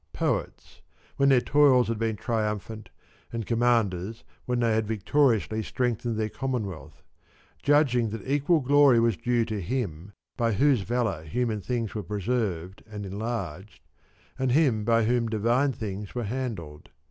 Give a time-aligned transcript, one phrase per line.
[0.13, 0.81] Poets,
[1.17, 2.89] when their toils had been 73 triumphant,
[3.31, 7.03] and Commanders, when they had victori ously strengthened their Commonwealth;
[7.61, 12.81] judging that equal glory was due to him by whose valour human things were preserved
[12.89, 13.83] and enlarged,
[14.39, 16.89] and him by whom divine things were handled.